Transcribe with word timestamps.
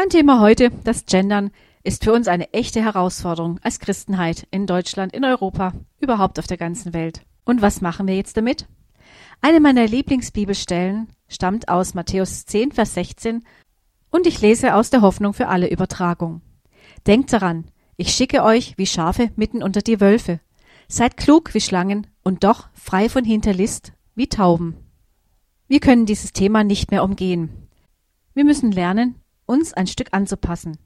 Mein 0.00 0.08
Thema 0.08 0.40
heute, 0.40 0.70
das 0.82 1.04
Gendern, 1.04 1.50
ist 1.82 2.04
für 2.04 2.14
uns 2.14 2.26
eine 2.26 2.54
echte 2.54 2.82
Herausforderung 2.82 3.60
als 3.62 3.80
Christenheit 3.80 4.46
in 4.50 4.66
Deutschland, 4.66 5.12
in 5.12 5.26
Europa, 5.26 5.74
überhaupt 5.98 6.38
auf 6.38 6.46
der 6.46 6.56
ganzen 6.56 6.94
Welt. 6.94 7.20
Und 7.44 7.60
was 7.60 7.82
machen 7.82 8.06
wir 8.06 8.16
jetzt 8.16 8.38
damit? 8.38 8.66
Eine 9.42 9.60
meiner 9.60 9.86
Lieblingsbibelstellen 9.86 11.08
stammt 11.28 11.68
aus 11.68 11.92
Matthäus 11.92 12.46
10, 12.46 12.72
Vers 12.72 12.94
16 12.94 13.44
und 14.08 14.26
ich 14.26 14.40
lese 14.40 14.74
aus 14.74 14.88
der 14.88 15.02
Hoffnung 15.02 15.34
für 15.34 15.48
alle 15.48 15.70
Übertragung. 15.70 16.40
Denkt 17.06 17.34
daran, 17.34 17.66
ich 17.98 18.14
schicke 18.14 18.42
euch 18.42 18.78
wie 18.78 18.86
Schafe 18.86 19.30
mitten 19.36 19.62
unter 19.62 19.82
die 19.82 20.00
Wölfe. 20.00 20.40
Seid 20.88 21.18
klug 21.18 21.52
wie 21.52 21.60
Schlangen 21.60 22.06
und 22.24 22.42
doch 22.42 22.70
frei 22.72 23.10
von 23.10 23.26
Hinterlist 23.26 23.92
wie 24.14 24.30
Tauben. 24.30 24.76
Wir 25.68 25.80
können 25.80 26.06
dieses 26.06 26.32
Thema 26.32 26.64
nicht 26.64 26.90
mehr 26.90 27.04
umgehen. 27.04 27.68
Wir 28.32 28.46
müssen 28.46 28.72
lernen, 28.72 29.16
uns 29.50 29.74
ein 29.74 29.88
Stück 29.88 30.08
anzupassen. 30.12 30.78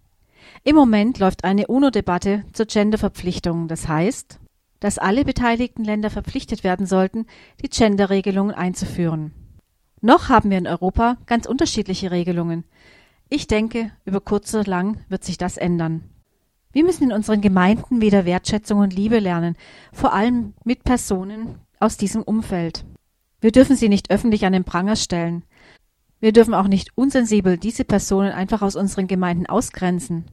Im 0.65 0.75
Moment 0.75 1.19
läuft 1.19 1.45
eine 1.45 1.67
UNO-Debatte 1.67 2.45
zur 2.53 2.67
Genderverpflichtung. 2.67 3.69
Das 3.69 3.89
heißt, 3.89 4.41
dass 4.81 4.99
alle 4.99 5.25
beteiligten 5.25 5.85
Länder 5.85 6.11
verpflichtet 6.11 6.65
werden 6.65 6.87
sollten, 6.87 7.27
die 7.63 7.69
Genderregelungen 7.69 8.55
einzuführen. 8.55 9.33
Noch 10.01 10.29
haben 10.29 10.51
wir 10.51 10.59
in 10.59 10.67
Europa 10.67 11.19
ganz 11.27 11.47
unterschiedliche 11.47 12.11
Regelungen. 12.11 12.65
Ich 13.29 13.47
denke, 13.47 13.91
über 14.05 14.21
kurz 14.21 14.55
oder 14.55 14.65
lang 14.65 15.05
wird 15.09 15.25
sich 15.25 15.39
das 15.39 15.57
ändern. 15.57 16.11
Wir 16.73 16.85
müssen 16.85 17.05
in 17.05 17.13
unseren 17.13 17.41
Gemeinden 17.41 18.01
wieder 18.01 18.25
Wertschätzung 18.25 18.81
und 18.81 18.95
Liebe 18.95 19.19
lernen, 19.19 19.57
vor 19.93 20.13
allem 20.13 20.55
mit 20.65 20.85
Personen 20.85 21.61
aus 21.81 21.97
diesem 21.97 22.23
Umfeld. 22.23 22.85
Wir 23.41 23.53
dürfen 23.53 23.77
sie 23.77 23.89
nicht 23.89 24.11
öffentlich 24.11 24.45
an 24.45 24.53
den 24.53 24.65
Pranger 24.65 24.97
stellen. 24.97 25.45
Wir 26.25 26.33
dürfen 26.33 26.55
auch 26.55 26.69
nicht 26.69 26.89
unsensibel 26.95 27.59
diese 27.59 27.85
Personen 27.85 28.33
einfach 28.33 28.63
aus 28.63 28.77
unseren 28.77 29.07
Gemeinden 29.09 29.45
ausgrenzen. 29.45 30.25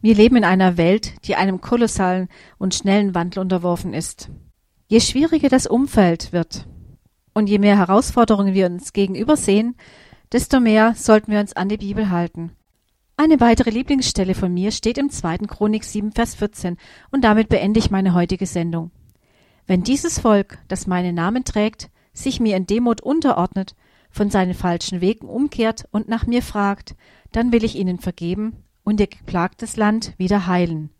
Wir 0.00 0.14
leben 0.14 0.36
in 0.36 0.44
einer 0.44 0.76
Welt, 0.76 1.14
die 1.26 1.34
einem 1.34 1.60
kolossalen 1.60 2.28
und 2.58 2.76
schnellen 2.76 3.12
Wandel 3.12 3.40
unterworfen 3.40 3.92
ist. 3.92 4.30
Je 4.86 5.00
schwieriger 5.00 5.48
das 5.48 5.66
Umfeld 5.66 6.32
wird 6.32 6.68
und 7.34 7.48
je 7.48 7.58
mehr 7.58 7.76
Herausforderungen 7.76 8.54
wir 8.54 8.66
uns 8.66 8.92
gegenüber 8.92 9.36
sehen, 9.36 9.74
desto 10.30 10.60
mehr 10.60 10.94
sollten 10.94 11.32
wir 11.32 11.40
uns 11.40 11.54
an 11.54 11.68
die 11.68 11.78
Bibel 11.78 12.08
halten. 12.10 12.52
Eine 13.16 13.40
weitere 13.40 13.70
Lieblingsstelle 13.70 14.36
von 14.36 14.54
mir 14.54 14.70
steht 14.70 14.96
im 14.96 15.10
2. 15.10 15.38
Chronik 15.38 15.82
7, 15.82 16.12
Vers 16.12 16.36
14 16.36 16.76
und 17.10 17.24
damit 17.24 17.48
beende 17.48 17.80
ich 17.80 17.90
meine 17.90 18.14
heutige 18.14 18.46
Sendung. 18.46 18.92
Wenn 19.66 19.82
dieses 19.82 20.20
Volk, 20.20 20.58
das 20.68 20.86
meinen 20.86 21.16
Namen 21.16 21.42
trägt, 21.42 21.90
sich 22.12 22.38
mir 22.38 22.56
in 22.56 22.68
Demut 22.68 23.00
unterordnet 23.00 23.74
von 24.16 24.30
seinen 24.30 24.54
falschen 24.54 25.00
Wegen 25.00 25.28
umkehrt 25.28 25.86
und 25.92 26.08
nach 26.08 26.26
mir 26.26 26.42
fragt, 26.42 26.96
dann 27.32 27.52
will 27.52 27.64
ich 27.64 27.76
ihnen 27.76 27.98
vergeben 27.98 28.64
und 28.82 28.98
ihr 28.98 29.06
geplagtes 29.06 29.76
Land 29.76 30.14
wieder 30.16 30.46
heilen. 30.46 30.90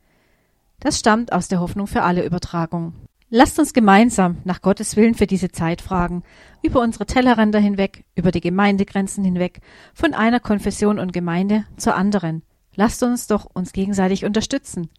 Das 0.80 0.98
stammt 0.98 1.32
aus 1.32 1.48
der 1.48 1.60
Hoffnung 1.60 1.86
für 1.86 2.02
alle 2.02 2.24
Übertragung. 2.24 2.92
Lasst 3.28 3.58
uns 3.58 3.72
gemeinsam 3.72 4.36
nach 4.44 4.62
Gottes 4.62 4.94
Willen 4.94 5.14
für 5.14 5.26
diese 5.26 5.50
Zeit 5.50 5.80
fragen, 5.80 6.22
über 6.62 6.80
unsere 6.80 7.06
Tellerränder 7.06 7.58
hinweg, 7.58 8.04
über 8.14 8.30
die 8.30 8.40
Gemeindegrenzen 8.40 9.24
hinweg, 9.24 9.60
von 9.94 10.14
einer 10.14 10.38
Konfession 10.38 10.98
und 10.98 11.12
Gemeinde 11.12 11.64
zur 11.76 11.96
anderen. 11.96 12.42
Lasst 12.76 13.02
uns 13.02 13.26
doch 13.26 13.46
uns 13.52 13.72
gegenseitig 13.72 14.24
unterstützen. 14.24 14.90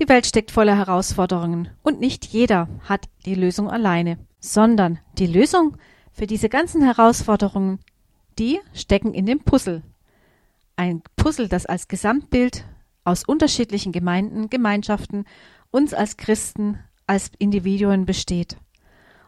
Die 0.00 0.08
Welt 0.08 0.26
steckt 0.26 0.50
voller 0.50 0.76
Herausforderungen 0.76 1.68
und 1.82 2.00
nicht 2.00 2.24
jeder 2.24 2.68
hat 2.88 3.06
die 3.26 3.36
Lösung 3.36 3.70
alleine, 3.70 4.18
sondern 4.40 4.98
die 5.18 5.28
Lösung 5.28 5.76
für 6.14 6.26
diese 6.26 6.48
ganzen 6.48 6.82
Herausforderungen, 6.82 7.80
die 8.38 8.60
stecken 8.72 9.12
in 9.12 9.26
dem 9.26 9.40
Puzzle. 9.40 9.82
Ein 10.76 11.02
Puzzle, 11.16 11.48
das 11.48 11.66
als 11.66 11.88
Gesamtbild 11.88 12.64
aus 13.04 13.24
unterschiedlichen 13.24 13.92
Gemeinden, 13.92 14.48
Gemeinschaften, 14.48 15.24
uns 15.70 15.92
als 15.92 16.16
Christen, 16.16 16.78
als 17.06 17.30
Individuen 17.38 18.06
besteht. 18.06 18.56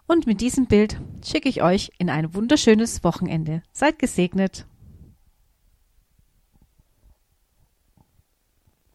Und 0.06 0.26
mit 0.26 0.40
diesem 0.40 0.66
Bild 0.66 1.00
schicke 1.24 1.48
ich 1.48 1.62
euch 1.62 1.90
in 1.98 2.08
ein 2.08 2.34
wunderschönes 2.34 3.02
Wochenende. 3.02 3.62
Seid 3.72 3.98
gesegnet. 3.98 4.66